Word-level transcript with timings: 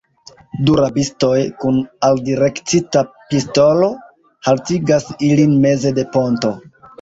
Du 0.67 0.75
rabistoj, 0.77 1.33
kun 1.63 1.77
aldirektita 2.07 3.03
pistolo, 3.27 3.91
haltigas 4.49 5.07
ilin 5.29 5.55
meze 5.69 5.95
de 6.01 6.09
ponto. 6.19 6.57